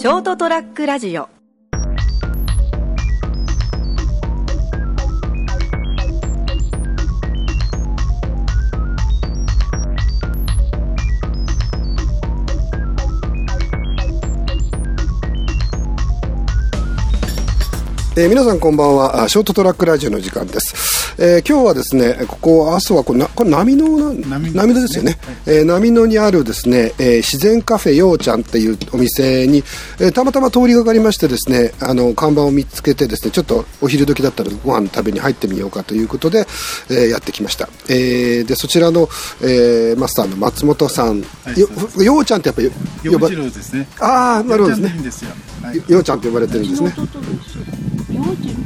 [0.00, 1.28] ショートトラックラジオ。
[18.16, 19.28] えー皆さんこんばんは。
[19.28, 29.58] ショートトラックラジオの時間です、えー今日はですねここ阿蘇はこれなこれ波野な波野波野ですよね、えー波野にあるですね、えー自然カフェようちゃんっていうお店に、
[30.00, 36.46] えーたまたま通りがかりましてですねあの看板を見つけてですねちょっとお昼時だったらご飯食べに入ってみようかということで、
[36.90, 39.08] えーやってきました、えーでそちらの、
[39.42, 41.58] えーマスターの松本さん、はい。
[41.60, 41.68] よ
[42.02, 42.72] ようちゃんってやっぱりよ
[43.18, 43.86] うじろうですね。
[44.00, 45.32] ああなるほどですね。
[45.88, 46.94] ようちゃんって呼ばれてるんですね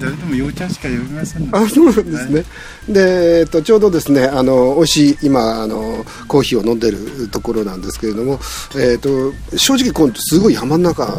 [0.00, 1.56] 誰でもようちゃんしか呼びませんの。
[1.56, 2.44] あそうなんですね、
[2.88, 8.38] で、えっと、ちょうどですねあの美味しい今あのコーヒーを飲んでるところなんですけれども、
[8.76, 11.14] えっと正直こうすごい山の中。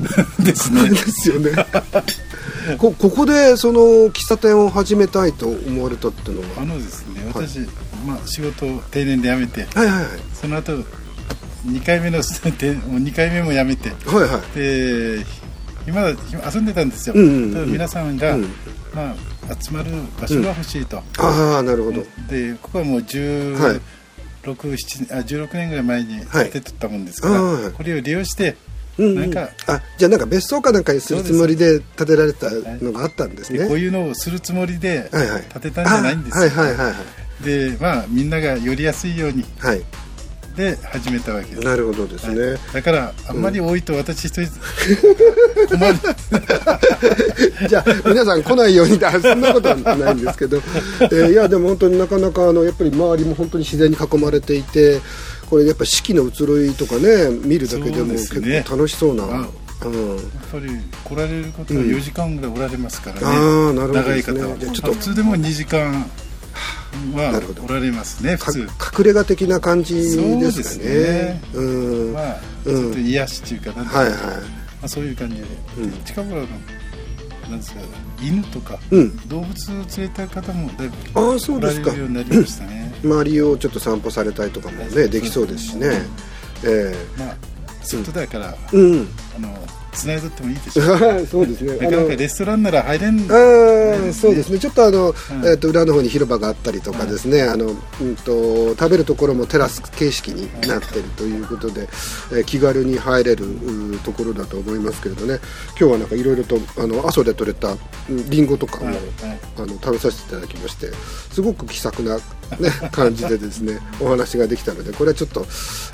[0.40, 0.88] ですね。
[0.88, 1.52] ですよね。
[2.78, 3.80] こここでその
[4.10, 6.62] 喫茶店を始めたいと思われたっていうのは？
[6.62, 7.60] あのですね、私、
[8.06, 10.06] まあ仕事を定年で辞めて、はいはいはい。
[10.34, 10.72] その後
[11.64, 12.20] 二回目の
[12.58, 14.58] でもう二回目も辞めて、はいはい。
[14.58, 15.26] で
[15.90, 17.14] 今だ遊んでたんですよ。
[17.16, 18.42] うんうん皆さんが、うん。
[18.94, 19.14] まあ
[19.60, 20.98] 集まる場所が欲しいと。
[21.18, 22.02] ああなるほど。
[22.28, 23.80] でここはもう十はい。
[24.42, 26.50] 六七あ16年ぐらい前にはい。
[26.50, 27.72] 建てとったもんですから、はい。
[27.72, 28.56] これを利用して、
[28.98, 29.14] うんうん。
[29.20, 35.42] なんかあじゃあなんか別荘かなんかにするつもりで建てられたのがあったんですね、でこういうのをするつもりではいはい。
[35.42, 39.82] 建てたんじゃないんですよ、あはいはいはいはいでまあみんなが寄りやすいようにはい
[40.60, 41.60] で始めたわけです。
[41.62, 44.50] なるほどですね、だからあんまり多いと私一人
[45.68, 45.98] 困る。
[47.68, 50.58] じゃあ皆さん来ないようにあそんなことはないんですけど、
[51.00, 55.00] えーいやでも本当になかなかあのやっぱり周りも本当に自然に囲まれていて
[55.48, 59.48] これやっぱ四季の移ろいとかね見るだけでも結構楽しそうな、あうん、やっ
[60.52, 60.68] ぱり
[61.04, 64.56] 来られる方は4時間ぐらいおられますからね、あーなるほど長い方は。
[64.58, 66.10] ちょっと普通でも2時間
[67.14, 67.62] はなるほど。
[67.64, 68.60] おられますねか普通。
[69.00, 70.40] 隠れ家的な感じですかね。
[70.42, 71.42] そうですね。
[71.54, 71.60] う
[72.10, 72.34] ん、まあ
[72.64, 72.86] ちうん。
[72.86, 74.18] ょっと癒しっていうかなんていうかはいはい。
[74.18, 74.36] ま
[74.82, 75.42] あ、そういう感じで、
[75.78, 75.90] うん。
[75.90, 76.46] で近頃の
[77.50, 77.80] なんですか
[78.22, 79.16] 犬とか、うん。
[79.28, 82.94] 動物を連れた方もだいぶああそうですか来られるようになりましたね。
[83.02, 85.90] 周りをちょっと散歩されたりとかもねできそうですしね。
[86.64, 87.36] えまあ
[87.82, 89.08] 外だから、えうん。
[89.36, 89.48] あの
[90.00, 90.82] 繋いどってもいいでしょ
[91.26, 91.76] そうですね。
[91.76, 94.58] なかなかレストランなら入れんああそうですね。
[94.58, 95.14] ちょっとあの、うん。
[95.46, 97.66] えー、と裏の方に広場があったりとかですね、あの
[98.00, 101.88] うん、と食べるところもテラス形式になってるということで、
[102.32, 105.38] えー気軽に入れるうところだと思いますけれどね。
[105.78, 107.76] 今日はなんかいろいろとあの阿蘇で採れた
[108.08, 109.40] うんりんごとかも、はいはい。
[109.58, 110.90] あの食べさせていただきまして
[111.32, 112.22] すごく気さくな、ね、
[112.92, 115.46] 感じでですねお話ができたのでこれはちょっと、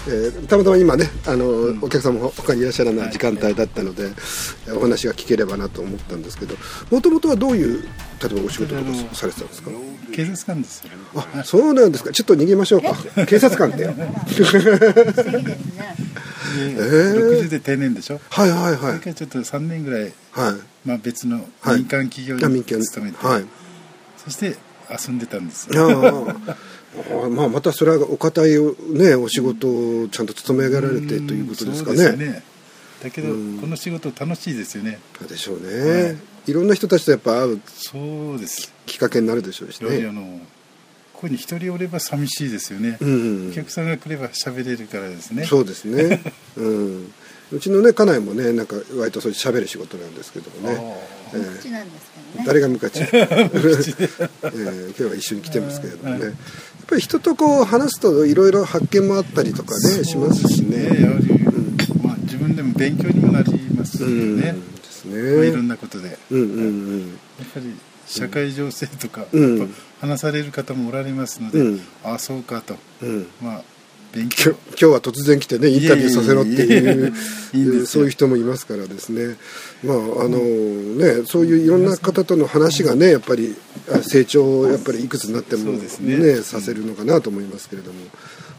[0.09, 1.47] えーたまたま今ねあの、
[1.83, 3.96] お客様も他にいらっしゃらない時間帯だったので、
[4.77, 6.55] お話が聞ければなと思ったんですけど
[6.91, 7.89] もともとはどういう例
[8.33, 9.71] えばお仕事とかされてたんですか？
[10.15, 10.91] 警察官ですよ
[11.37, 12.13] あそうなんですか。
[12.13, 13.27] ちょっと逃げましょうか。
[13.27, 13.93] 警察官って で
[16.65, 18.21] 60で定年でしょ？
[18.31, 18.95] はいはいそはい。
[18.95, 20.13] れからちょっと3年ぐらい、はい。
[20.89, 21.77] まあ、別のはい。
[21.79, 23.45] 民間企業に勤めて、はい。
[24.25, 24.57] そして
[24.91, 26.35] 遊んでたんですいよ
[27.31, 28.51] まあまたそれはお堅い
[28.93, 32.43] ねお仕事をちゃんと勤め上げられてということですかそうですね
[33.03, 34.99] だけどこの仕事楽しいですよね。
[35.29, 38.73] でしょうね、い、ろんな人たちとやっぱ会うそうです。
[38.87, 40.41] きっかけになるでしょうしやはりあねの
[41.13, 45.45] ここに一人おれば寂しいですよね、うんうんお客さんが来れば喋れるからですね。
[45.45, 46.23] そうですね、
[46.57, 47.13] うん、
[47.53, 51.59] うちのね家内もねなんか割とそういう喋る仕事なんですけどもね、ええ。
[51.59, 52.47] 口なんですけどね。
[52.47, 56.35] 誰が無価値、 えー今日は一緒に来てますけれどもね、やっ
[56.87, 61.56] ぱり人とこう話すといろいろ発見もあったりとかねしますしね
[62.47, 64.41] 分でも勉強にもなりますようん。
[64.41, 66.09] ね、ですまあ、いろんねなことで。
[66.09, 67.19] やっうんうんうん。
[67.53, 67.75] ぱり
[68.07, 69.27] 社会情勢とか、
[70.01, 71.81] 話される方もおられますので、うん。
[72.05, 72.77] ああそうかと。
[73.03, 73.27] うん。
[73.43, 73.63] まあ
[74.13, 74.53] 勉強。
[74.71, 79.37] 今日は突然来てねインタビューさせろっていうそういう人もいますからですね。
[79.83, 83.55] まああのねそういういろんな方との話がねやっぱり
[83.93, 85.81] あ成長をやっぱりいくつになってもね。
[86.01, 87.99] ねさせるのかなと思いますけれども。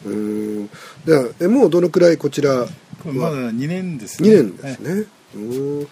[0.06, 0.70] うん。
[1.06, 2.68] ではえもうどのくらいこちら
[3.06, 4.30] まだ2年ですね。
[4.30, 5.06] 2年ですね、
[5.36, 5.84] うん。
[5.84, 5.88] で、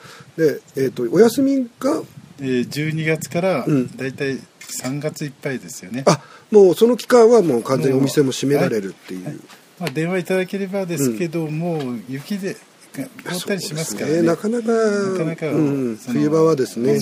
[0.75, 1.91] えー、とお休みが？
[1.91, 2.03] はい
[2.39, 3.95] えー12月からうん。
[3.95, 6.21] だいたい3月いっぱいですよね、あ
[6.51, 9.39] もうその期間はもう完全にお店も閉められるっていう、
[9.79, 12.57] まあ、電話いただければですけど、もう雪で
[12.93, 14.21] 凍ったりしますからね。
[14.23, 16.99] なかなかなかなかうん、冬場はですね。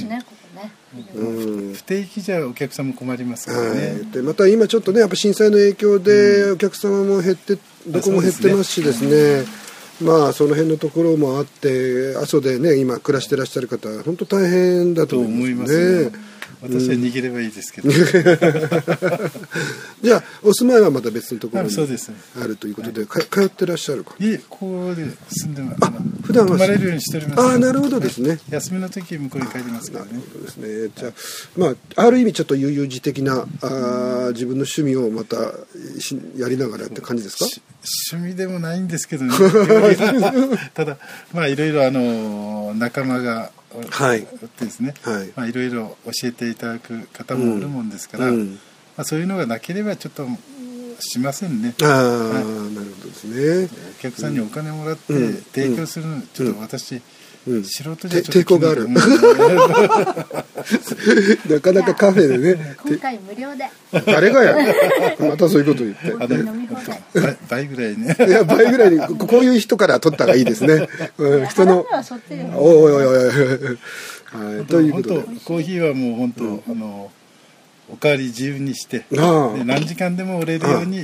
[1.15, 1.73] うん。
[1.73, 7.57] 不定期じゃお客さんも困りますからね、はい、でまた今ちょっとねやっぱ震災の影響でお客様も減って
[7.87, 9.45] どこも減ってますしですね
[10.03, 15.99] まあその辺のところもあって阿蘇でね今暮らしてらっしゃる方本当大変だとと思いますす。
[15.99, 16.11] ねよ。
[16.63, 17.89] 私は逃げればいいですけど、
[20.01, 21.75] じゃあお住まいはまた別のところに
[22.41, 24.15] あるということで、か通ってらっしゃるか。
[24.17, 25.77] いえここで住んでます。
[25.81, 25.91] あ
[26.23, 27.39] 普段は泊まれるようにしております。
[27.41, 28.39] ああなるほどですね。
[28.49, 30.11] 休みの時向こうに帰りますからね。
[30.31, 30.91] そうですね。
[30.95, 31.11] じゃあ
[31.57, 35.35] まあある意味ちょっと悠々自適なあー自分の趣味をまた
[35.99, 37.45] しやりながらって感じですか？
[37.45, 37.61] し
[38.13, 39.33] 趣味でもないんですけどね。
[40.73, 40.97] ただ
[41.33, 43.51] まあいろいろあの仲間が
[43.89, 44.27] はい。
[44.41, 45.31] おってですね、はい。
[45.35, 48.51] まあ、いろいろ教えていただく方もおるもんですから、うん。
[48.95, 50.27] まあ、そういうのがなければちょっと
[50.99, 51.73] しませんね。
[51.81, 53.69] ああ、なるほどですね。
[53.99, 57.01] お客さんにお金もらってうん提供するのちょっと私、
[57.45, 57.63] うん。
[57.63, 58.83] 素人じゃちょっとて抵抗がある。
[58.83, 58.93] うん
[61.49, 62.75] なかなかカフェでね。
[62.85, 63.65] 今回無料で。
[64.05, 64.55] 誰がや
[65.19, 66.13] またそういうこと言って。
[66.27, 66.29] 倍
[67.49, 68.15] 倍ぐらいね。
[68.27, 70.87] いや倍ぐらいにここういう人から取った方がいいですね、
[71.17, 71.85] うん、人の。
[72.55, 73.27] おいおいおいおい。
[73.27, 74.65] はい。
[74.65, 75.15] ということで。
[75.15, 77.11] 本当コーヒーはもう本当、あの
[77.93, 81.03] おかわり自由にして何時間でも売れるように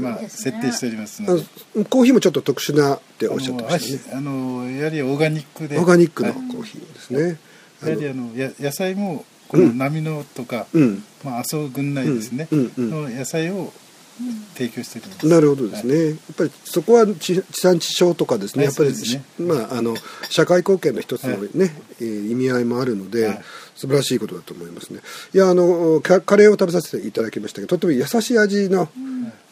[0.00, 1.44] まあ、設定しておりますあので。
[1.76, 4.22] のコーヒーもちょっと特殊なっておっしゃってまあしたね。
[4.22, 4.30] の
[4.62, 5.78] あのやはりオーガニックで。
[5.78, 6.38] オーガニックのはい。
[6.48, 7.38] コーヒーですね。
[7.82, 11.04] やはりあのや野菜もこの波のとか、うん。
[11.24, 13.72] まあ、阿蘇郡内ですね、の野菜を
[14.54, 19.24] 提供しております、なるほどですね、やっぱりそこは地地産地消とかですね、はいやっぱり、ね。
[19.38, 19.96] まあ、あの
[20.28, 23.40] 社会貢献の一つの、ね意味合いもあるので、はい。
[23.80, 25.00] 素晴らしいことだと思いますね。
[25.32, 28.88] いやあのカカレーを食べさせていただきましたけどとても優しい味の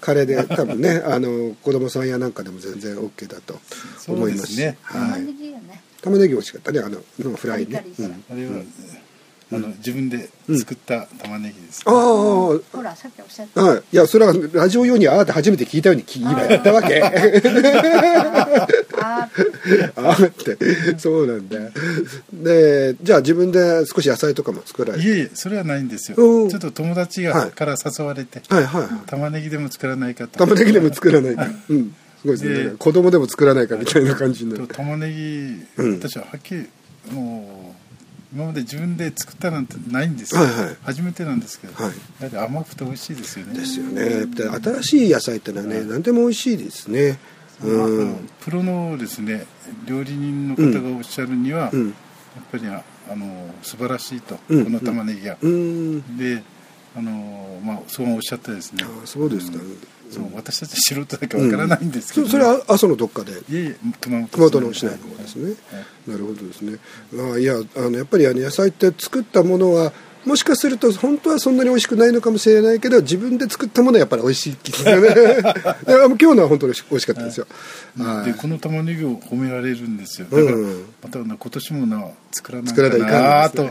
[0.02, 3.58] カレーで多分ね あの子供さんやなんかでも全然 OK だと
[4.06, 4.52] 思います。
[4.52, 4.76] しね。
[4.82, 5.00] はい。
[5.00, 5.82] 玉ね、ぎよね。
[6.02, 6.80] 玉ねぎ美味しかったね。
[6.80, 7.76] あののフライね。
[7.76, 8.04] カリカリした。
[8.04, 8.24] うん。
[8.30, 8.62] あれは、
[9.50, 10.28] あの自分で
[10.58, 11.94] 作った玉ねぎです、ああ。
[11.94, 13.62] ほらさっきおっしゃった。
[13.62, 17.00] はい、いやそれはラジオ用にああって初めて聞いたように聞今やったわけ。
[19.00, 19.28] あ
[19.96, 20.98] あーって。
[20.98, 21.56] そうなんだ。
[21.56, 21.70] よ
[22.32, 25.06] でじゃあ自分で少し野菜とかも作られて。
[25.06, 26.16] いえいえそれはないんですよ。
[26.18, 26.50] うん。
[26.50, 28.90] ちょっと友達はいがから誘われて、はいはいはい。
[29.06, 30.38] 玉ねぎでも作らないかと。
[30.38, 31.48] 玉ねぎでも作らないか。
[31.70, 31.94] うん。
[32.20, 32.50] すごいですね。
[32.50, 34.66] でだから子供でも作らないかみたいな感じになる。
[34.66, 35.94] と玉ねぎ、うん。
[35.94, 36.68] 私ははっきり
[37.10, 37.87] もう
[38.32, 40.76] 今まで自分で作ったなんてないんですよ、はいはい。
[40.82, 41.94] 初めてなんですけど、はい。
[42.20, 43.58] やはり甘くて美味しいですよね。
[43.58, 44.26] ですよね。
[44.26, 47.18] で新しい野菜ってのはね何でも美味しいですね。
[47.62, 48.28] うん。
[48.40, 49.46] プロのですね
[49.86, 51.88] 料理人の方がおっしゃるには、うん。
[51.88, 51.94] やっ
[52.52, 54.64] ぱりああの素晴らしいと、うん。
[54.64, 56.18] この玉ねぎが、うん。
[56.18, 56.42] で
[56.96, 58.84] あのまあそうおっしゃってですね。
[58.84, 59.58] あそうですか。
[59.58, 59.60] ん
[60.10, 63.32] そう私たち素人だけわからないんですけど、そそれは阿蘇のどっかで？
[64.00, 65.54] 熊本の市内の方ですね、
[66.06, 66.78] なるほどですね。
[67.14, 69.92] ああいやあのやっぱりあの野菜って作ったものは
[70.24, 75.08] もしかすると本当はそんなに美味しくないのかもしれないけど自分で作ったものはやっぱり美味しい ですよね
[75.86, 77.46] 今日のは本当に美味しかったですよ、
[77.98, 78.32] はい。
[78.32, 80.26] でこの玉ねぎを褒められるんですよ。
[80.30, 83.70] だから、うんまたな今年もな作らない作らないかんなと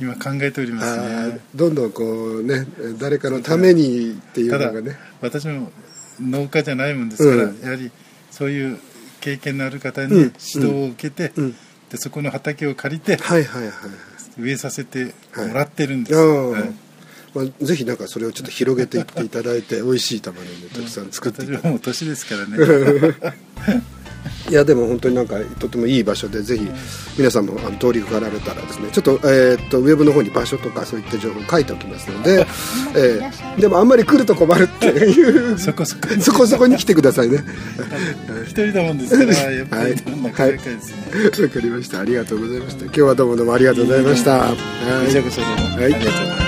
[0.00, 1.40] 今考えておりますね。
[1.54, 2.66] どんどんこうね
[2.98, 4.96] 誰かのためにっていうのがね。
[5.20, 5.72] 私も
[6.20, 7.60] 農家じゃないもんですから、うん。
[7.62, 7.90] やはり
[8.30, 8.78] そういう
[9.20, 10.20] 経験のある方にうん
[10.54, 11.56] 指導を受けて、うん。
[11.90, 13.72] でそこの畑を借りてはいはいはい
[14.38, 16.74] 植えさせてもらってるんです、ああはい。
[17.34, 21.62] まあ、ぜひなんかそれをちょっと広げていっていただいて美味しい玉ねぎをたくさん作っていただいて。
[21.62, 22.56] 私はもう年ですからね
[24.48, 26.68] いやでも本当になんかとてもいい場所でぜひ
[27.18, 32.46] 皆さんもあの通りかかられたらですねちょっと,、えーっとウェブの方に場所とかそういった情報を書いておきますので、
[32.96, 35.58] えーでもあんまり来ると困るっていう。
[35.58, 36.02] そこそこ。
[36.20, 37.44] そこそこに来てくださいね。
[38.44, 40.92] 一人だもんですからやっぱりはいなかなかです
[41.40, 42.00] ね、わかりました。
[42.00, 42.84] ありがとうございました。
[42.84, 44.38] 今日はどうもどうもありがとうございました。
[44.38, 45.06] はい。
[45.06, 45.84] こちらこそどうも、はい。
[45.84, 46.47] ありがとうございます